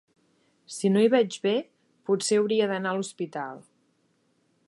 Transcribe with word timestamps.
Si 0.75 0.89
no 0.93 1.03
hi 1.03 1.11
veig 1.15 1.37
bé, 1.43 1.53
potser 2.09 2.41
hauria 2.41 2.71
d'anar 2.73 2.93
a 2.95 2.99
l'Hospital. 3.01 3.63